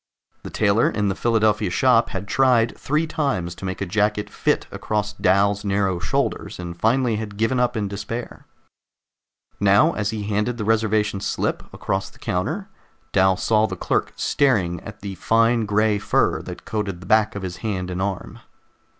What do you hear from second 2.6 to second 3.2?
three